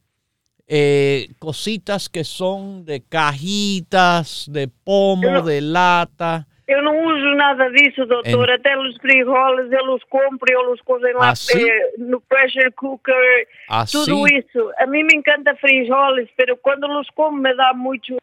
[0.68, 6.48] eh, cositas que son de cajitas, de pomo, de lata.
[6.68, 8.50] Eu não uso nada disso, doutor.
[8.50, 8.56] En...
[8.56, 13.94] Até os frijoles eu os compro, eu os cozinho lá eh, no pressure cooker, Así?
[13.94, 14.72] tudo isso.
[14.80, 18.18] A mim me encanta frijoles, pero quando los como me dá muito...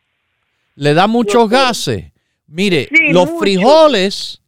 [0.74, 2.10] Le da mucho gases.
[2.48, 3.38] Mire, sí, los mucho.
[3.38, 4.42] frijoles,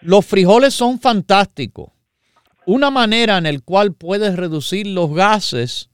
[0.00, 1.90] los frijoles son fantásticos.
[2.66, 5.89] Una manera en la cual puedes reducir los gases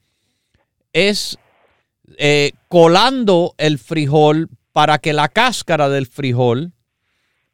[0.97, 1.39] es
[2.17, 6.73] eh, colando el frijol para que la cáscara del frijol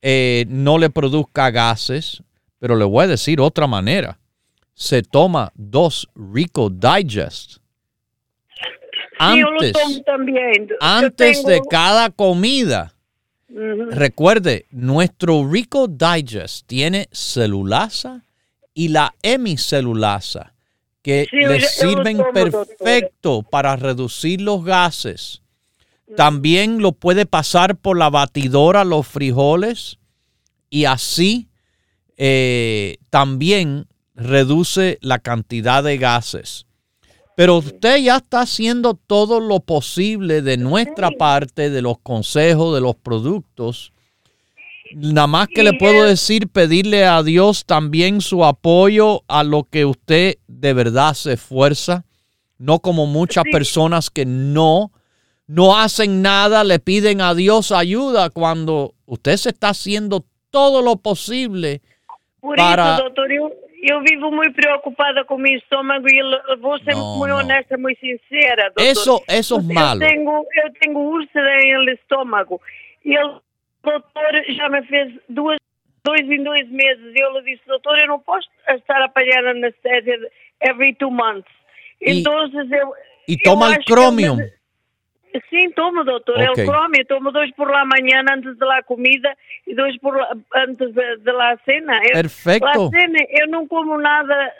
[0.01, 2.23] eh, no le produzca gases.
[2.61, 4.21] Pero le voy a decir otra manera.
[4.75, 7.57] Se toma dos Rico Digest.
[9.19, 9.75] Antes,
[10.81, 12.95] antes de cada comida.
[13.49, 18.25] Recuerde, nuestro Rico Digest tiene celulasa
[18.73, 20.53] y la hemicelulasa
[21.03, 25.43] que les sirven perfecto para reducir los gases.
[26.17, 29.99] También lo puede pasar por la batidora los frijoles
[30.71, 31.49] y así
[32.17, 36.67] eh, también reduce la cantidad de gases.
[37.35, 42.83] Pero usted ya está haciendo todo lo posible de nuestra parte, de los consejos, de
[42.83, 43.92] los productos,
[44.95, 49.85] Nada más que le puedo decir, pedirle a Dios también su apoyo a lo que
[49.85, 52.05] usted de verdad se esfuerza,
[52.59, 54.93] no como muchas personas que no,
[55.47, 60.97] no hacen nada, le piden a Dios ayuda cuando usted se está haciendo todo lo
[60.97, 61.81] posible
[62.41, 62.95] Por para...
[62.95, 63.29] Eso, doctor,
[63.83, 66.21] yo, vivo muy preocupada con mi estómago y
[66.61, 68.67] voy a ser muy honesta, muy sincera.
[68.67, 68.87] Doctor.
[68.87, 70.01] Eso, eso es malo.
[70.01, 72.61] Yo tengo, yo tengo úlcera en el estómago
[73.03, 73.42] y el
[73.83, 75.59] doutor já me fez duas,
[76.05, 77.15] dois em dois meses.
[77.15, 80.19] E eu lhe disse, doutor, eu não posso estar a apanhar anestesia
[80.61, 81.51] every two months.
[82.01, 82.95] Então, eu...
[83.29, 84.39] E toma o Chromium?
[85.49, 86.35] Sim, tomo, doutor.
[86.35, 86.47] Okay.
[86.47, 87.05] É o Chromium.
[87.09, 89.35] Tomo dois por lá amanhã antes de lá comida
[89.67, 91.99] e dois por lá, antes de, de lá cena.
[92.05, 92.65] Eu, Perfeito.
[92.65, 94.53] Lá cena, eu não como nada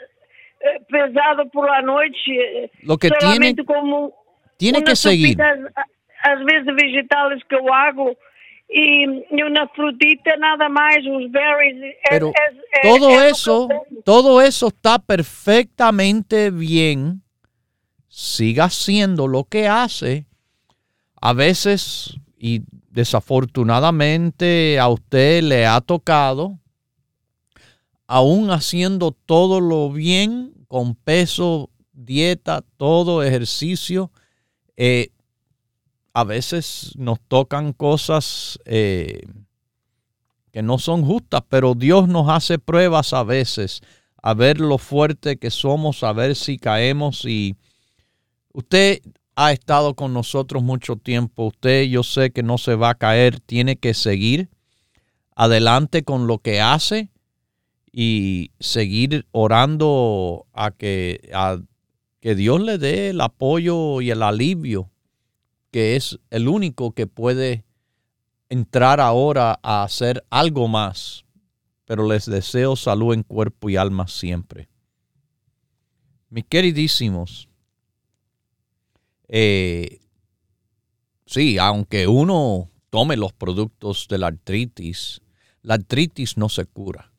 [0.61, 2.71] eh, pesado por la noite.
[2.83, 4.13] Lo que tiene, como
[4.57, 5.37] tiene que seguir.
[6.23, 8.17] Às vezes vegetais que eu hago
[8.69, 9.05] y
[9.41, 11.95] una frutita nada más, unos berries.
[12.09, 12.31] Pero
[12.81, 13.69] todo eso,
[14.03, 17.21] todo eso está perfectamente bien.
[18.07, 20.25] Siga haciendo lo que hace.
[21.21, 26.59] A veces, y desafortunadamente a usted le ha tocado,
[28.07, 34.11] aún haciendo todo lo bien, con peso, dieta, todo ejercicio,
[34.75, 35.12] eh,
[36.13, 39.21] a veces nos tocan cosas eh,
[40.51, 43.81] que no son justas, pero Dios nos hace pruebas a veces,
[44.21, 47.25] a ver lo fuerte que somos, a ver si caemos.
[47.25, 47.55] Y
[48.53, 49.01] usted
[49.35, 53.39] ha estado con nosotros mucho tiempo, usted yo sé que no se va a caer,
[53.39, 54.49] tiene que seguir
[55.35, 57.09] adelante con lo que hace
[57.91, 61.57] y seguir orando a que, a,
[62.19, 64.92] que Dios le dé el apoyo y el alivio
[65.73, 67.65] que es el único que puede
[68.47, 71.25] entrar ahora a hacer algo más,
[71.85, 74.69] pero les deseo salud en cuerpo y alma siempre.
[76.29, 77.49] Mis queridísimos,
[79.27, 80.01] eh,
[81.25, 85.23] sí, aunque uno tome los productos de la artritis,
[85.63, 87.11] la artritis no se cura.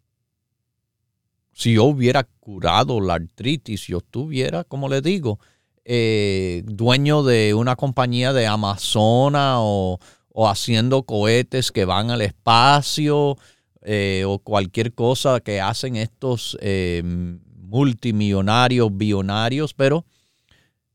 [1.53, 5.41] Si yo hubiera curado la artritis, yo estuviera, como le digo,
[5.85, 9.99] eh, dueño de una compañía de Amazona o,
[10.47, 13.37] haciendo cohetes que van al espacio
[13.83, 20.05] eh, o cualquier cosa que hacen estos eh, multimillonarios, billonarios, pero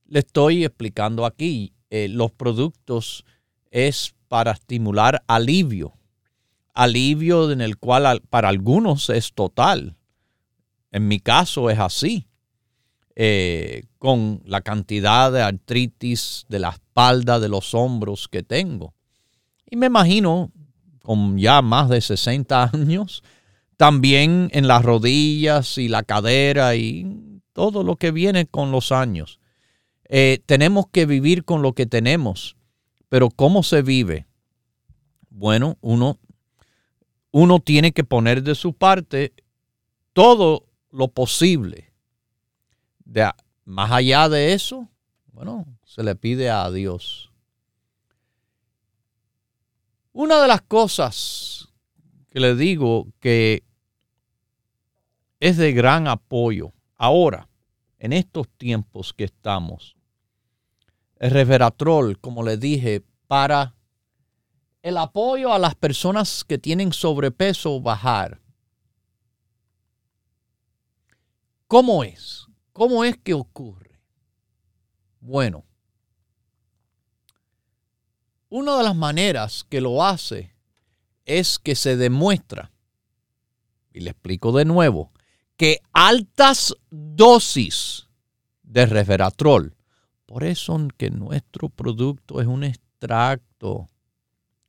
[0.07, 3.25] le estoy explicando aquí, los productos
[3.71, 5.93] es para estimular alivio,
[6.73, 9.95] alivio en el cual para algunos es total.
[10.91, 12.28] En mi caso es así.
[13.21, 18.93] Eh, con la cantidad de artritis de la espalda, de los hombros que tengo.
[19.69, 20.53] Y me imagino,
[21.03, 23.21] con ya más de 60 años,
[23.75, 29.41] también en las rodillas y la cadera y todo lo que viene con los años.
[30.05, 32.55] Eh, tenemos que vivir con lo que tenemos,
[33.09, 34.27] pero ¿cómo se vive?
[35.29, 36.17] Bueno, uno,
[37.31, 39.33] uno tiene que poner de su parte
[40.13, 41.88] todo lo posible
[43.65, 44.89] más allá de eso,
[45.31, 47.31] bueno, se le pide a Dios.
[50.11, 51.69] Una de las cosas
[52.29, 53.63] que le digo que
[55.39, 57.47] es de gran apoyo ahora,
[57.97, 59.95] en estos tiempos que estamos,
[61.17, 63.75] el reveratrol, como le dije, para
[64.81, 68.41] el apoyo a las personas que tienen sobrepeso bajar.
[71.67, 72.48] ¿Cómo es?
[72.79, 73.99] ¿Cómo es que ocurre?
[75.19, 75.65] Bueno,
[78.47, 80.55] una de las maneras que lo hace
[81.25, 82.71] es que se demuestra,
[83.91, 85.11] y le explico de nuevo,
[85.57, 88.07] que altas dosis
[88.63, 89.75] de resveratrol,
[90.25, 93.89] por eso que nuestro producto es un extracto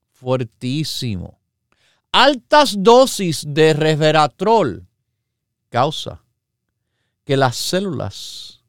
[0.09, 1.39] fuertísimo,
[2.11, 4.89] altas dosis de resveratrol
[5.69, 6.25] causa
[7.31, 8.61] que las células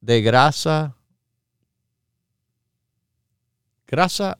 [0.00, 0.96] de grasa,
[3.86, 4.38] grasa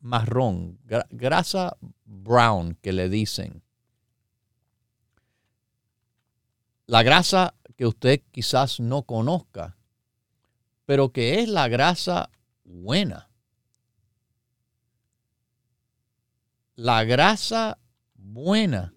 [0.00, 0.78] marrón,
[1.10, 3.62] grasa brown que le dicen,
[6.86, 9.76] la grasa que usted quizás no conozca,
[10.86, 12.30] pero que es la grasa
[12.64, 13.28] buena.
[16.74, 17.76] La grasa
[18.14, 18.93] buena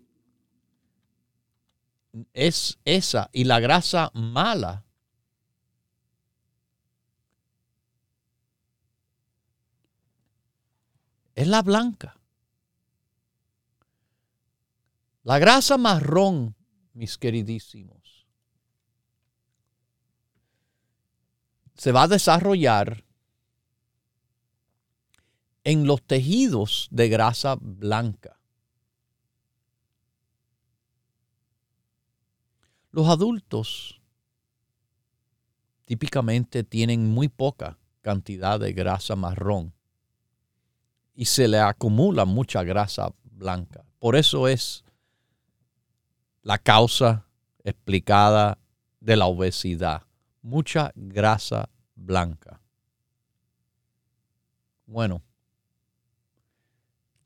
[2.34, 4.86] es esa y la grasa mala
[11.38, 12.20] es la blanca.
[15.24, 16.56] La grasa marrón,
[16.94, 18.26] mis queridísimos,
[21.76, 23.04] se va a desarrollar
[25.64, 28.37] en los tejidos de grasa blanca.
[32.98, 34.02] Los adultos
[35.86, 39.72] típicamente tienen muy poca cantidad de grasa marrón
[41.14, 43.86] y se le acumula mucha grasa blanca.
[44.00, 44.84] Por eso es
[46.42, 47.28] la causa
[47.64, 48.58] explicada
[49.00, 50.02] de la obesidad.
[50.42, 52.60] Mucha grasa blanca.
[54.88, 55.22] Bueno,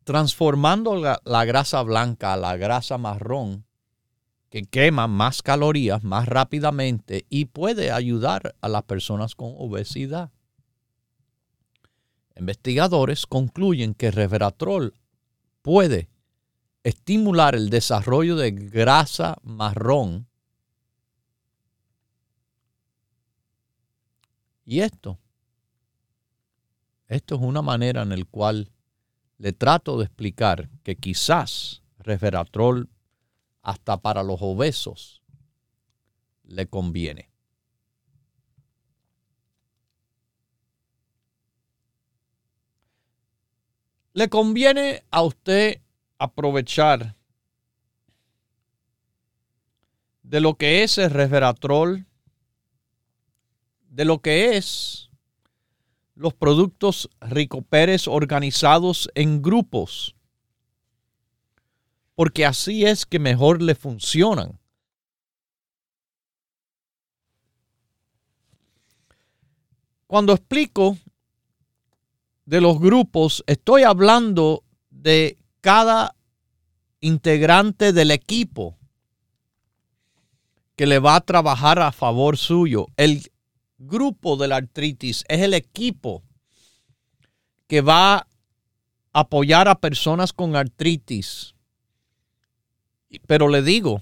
[0.04, 3.64] transformando la, la, grasa blanca a la grasa marrón,
[4.52, 10.30] que quema más calorías más rápidamente y puede ayudar a las personas con obesidad.
[12.36, 14.94] Investigadores concluyen que resveratrol
[15.62, 16.10] puede
[16.84, 20.28] estimular el desarrollo de grasa marrón.
[24.66, 25.18] Y esto
[27.08, 28.70] Esto es una manera en la cual
[29.38, 32.90] le trato de explicar que quizás resveratrol
[33.62, 35.22] hasta para los obesos
[36.44, 37.30] le conviene.
[44.14, 45.82] Le conviene a usted
[46.18, 47.16] aprovechar
[50.24, 52.06] de lo que es el resveratrol,
[53.90, 55.10] de lo que es
[56.16, 60.16] los productos Rico Pérez organizados en grupos,
[62.22, 64.60] porque así es que mejor le funcionan.
[70.06, 71.00] Cuando explico
[72.46, 76.16] de los grupos, estoy hablando de cada
[77.00, 78.78] integrante del equipo
[80.76, 82.86] que le va a trabajar a favor suyo.
[82.98, 83.32] El
[83.80, 86.22] grupo de la artritis es el equipo
[87.66, 88.28] que va a
[89.12, 91.56] apoyar a personas con artritis.
[93.28, 94.02] Pero le digo,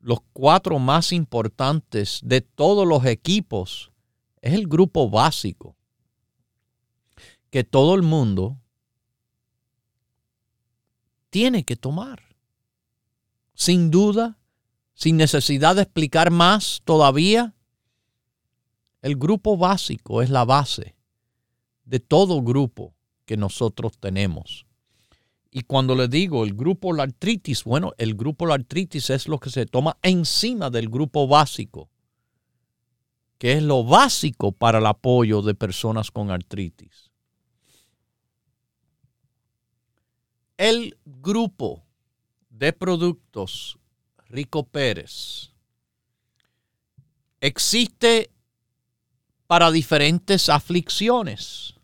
[0.00, 3.92] los cuatro más importantes de todos los equipos
[4.40, 5.76] es el grupo básico
[7.50, 8.58] que todo el mundo
[11.30, 12.22] tiene que tomar.
[13.54, 14.38] Sin duda,
[14.94, 17.54] sin necesidad de explicar más todavía,
[19.02, 20.96] el grupo básico es la base
[21.84, 22.94] de todo grupo
[23.24, 24.66] que nosotros tenemos.
[25.54, 29.38] Y cuando le digo el grupo la artritis, bueno, el grupo la artritis es lo
[29.38, 31.90] que se toma encima del grupo básico,
[33.36, 37.10] que es lo básico para el apoyo de personas con artritis.
[40.56, 41.84] El grupo
[42.48, 43.78] de productos
[44.28, 45.52] Rico Pérez
[47.42, 48.30] existe
[49.46, 51.74] para diferentes aflicciones.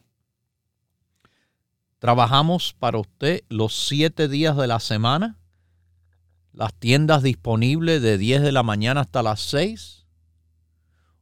[1.97, 5.39] trabajamos para usted los siete días de la semana.
[6.53, 10.05] Las tiendas disponibles de 10 de la mañana hasta las 6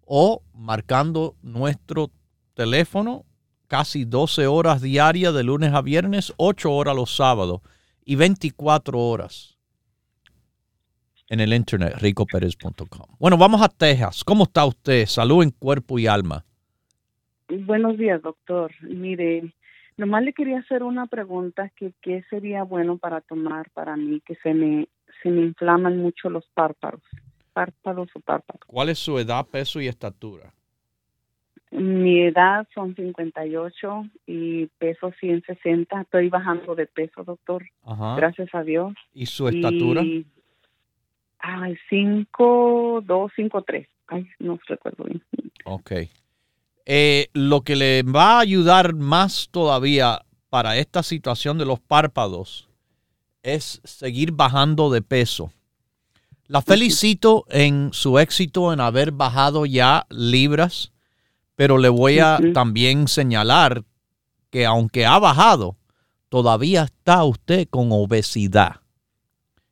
[0.03, 2.11] o marcando nuestro
[2.53, 3.25] teléfono
[3.67, 7.61] casi 12 horas diarias de lunes a viernes, 8 horas los sábados
[8.03, 9.58] y 24 horas
[11.29, 13.15] en el internet ricoperez.com.
[13.19, 14.23] Bueno, vamos a Texas.
[14.23, 15.05] ¿Cómo está usted?
[15.05, 16.43] Salud en cuerpo y alma.
[17.47, 18.71] Buenos días, doctor.
[18.81, 19.53] Mire,
[19.97, 24.35] nomás le quería hacer una pregunta que qué sería bueno para tomar para mí que
[24.43, 24.87] se me
[25.21, 27.01] se me inflaman mucho los párpados.
[27.53, 28.61] Párpados o párpados.
[28.67, 30.53] ¿Cuál es su edad, peso y estatura?
[31.71, 36.01] Mi edad son 58 y peso 160.
[36.01, 37.65] Estoy bajando de peso, doctor.
[38.17, 38.93] Gracias a Dios.
[39.13, 40.03] ¿Y su estatura?
[41.39, 43.87] Ay, 5, 2, 5, 3.
[44.07, 45.23] Ay, no recuerdo bien.
[45.65, 45.91] Ok.
[46.85, 52.67] Eh, lo que le va a ayudar más todavía para esta situación de los párpados
[53.43, 55.51] es seguir bajando de peso.
[56.47, 60.91] La felicito en su éxito en haber bajado ya libras
[61.59, 63.83] pero le voy a también señalar
[64.49, 65.75] que aunque ha bajado,
[66.29, 68.77] todavía está usted con obesidad.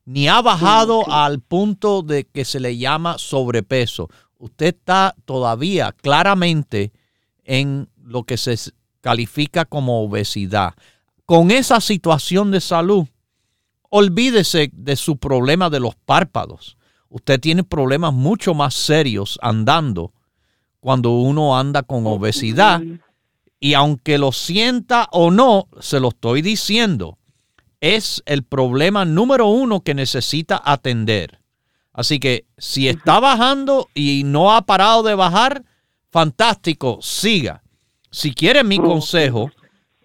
[0.08, 4.08] Ni ha bajado al punto de que se le llama sobrepeso.
[4.40, 6.94] Usted está todavía claramente
[7.44, 8.56] en lo que se
[9.02, 10.76] califica como obesidad.
[11.26, 13.06] Con esa situación de salud,
[13.90, 16.78] olvídese de su problema de los párpados.
[17.10, 20.14] Usted tiene problemas mucho más serios andando
[20.80, 22.82] cuando uno anda con obesidad.
[23.60, 27.18] Y aunque lo sienta o no, se lo estoy diciendo,
[27.82, 31.40] es el problema número uno que necesita atender.
[31.94, 35.64] Así que si está bajando y no ha parado de bajar,
[36.12, 37.64] fantástico, siga.
[38.12, 39.52] Si quiere mi consejo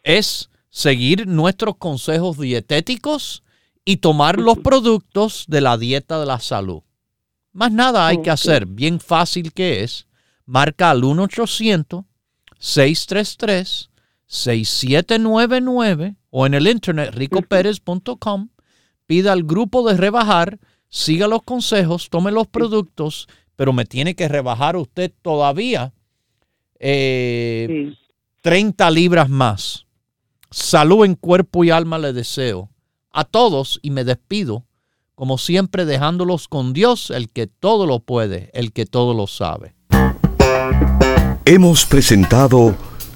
[0.02, 3.42] es seguir nuestros consejos dietéticos
[3.84, 6.82] y tomar los productos de la dieta de la salud.
[7.52, 10.06] Más nada hay que hacer, bien fácil que es.
[10.46, 11.02] Marca al
[14.32, 18.48] 1-800-633-6799 o en el internet ricoperez.com.
[19.06, 20.58] Pida al grupo de rebajar,
[20.88, 25.92] siga los consejos, tome los productos, pero me tiene que rebajar usted todavía
[26.78, 27.94] 30 eh,
[28.90, 29.86] libras más.
[30.50, 32.70] Salud en cuerpo y alma le deseo
[33.10, 34.64] a todos y me despido,
[35.14, 39.74] como siempre dejándolos con Dios, el que todo lo puede, el que todo lo sabe.
[41.44, 42.74] Hemos presentado